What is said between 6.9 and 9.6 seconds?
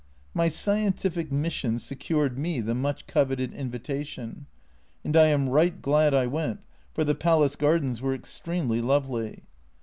for the palace gardens were extremely lovely.